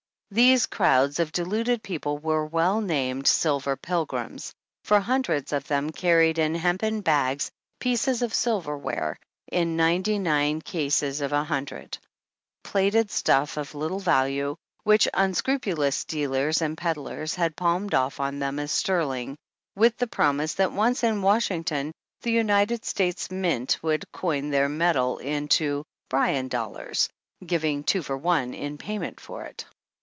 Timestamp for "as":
18.57-18.71